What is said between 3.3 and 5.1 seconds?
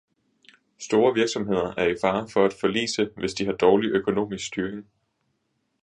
de har dårlig økonomisk styring.